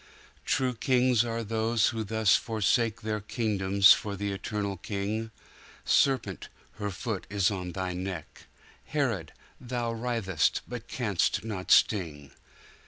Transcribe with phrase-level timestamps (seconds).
[0.45, 5.29] True kings are those who thus forsake Their kingdoms for the Eternal King;
[5.85, 8.47] Serpent, her foot is on thy neck;
[8.85, 12.31] Herod, thou writhest, but canst not sting.